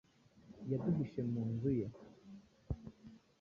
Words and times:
Yaduhishe 0.71 1.21
mu 1.31 1.41
nzu 1.51 1.71
ye. 1.79 1.87